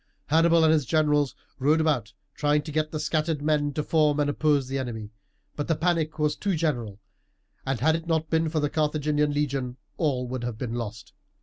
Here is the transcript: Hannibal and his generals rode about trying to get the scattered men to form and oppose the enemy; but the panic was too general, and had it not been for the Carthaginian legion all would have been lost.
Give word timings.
Hannibal 0.29 0.63
and 0.63 0.73
his 0.73 0.87
generals 0.87 1.35
rode 1.59 1.79
about 1.79 2.11
trying 2.33 2.63
to 2.63 2.71
get 2.71 2.89
the 2.91 2.99
scattered 2.99 3.43
men 3.43 3.71
to 3.73 3.83
form 3.83 4.19
and 4.19 4.31
oppose 4.31 4.67
the 4.67 4.79
enemy; 4.79 5.11
but 5.55 5.67
the 5.67 5.75
panic 5.75 6.17
was 6.17 6.35
too 6.35 6.55
general, 6.55 6.99
and 7.67 7.81
had 7.81 7.95
it 7.95 8.07
not 8.07 8.27
been 8.31 8.49
for 8.49 8.59
the 8.59 8.67
Carthaginian 8.71 9.31
legion 9.31 9.77
all 9.97 10.27
would 10.27 10.43
have 10.43 10.57
been 10.57 10.73
lost. 10.73 11.13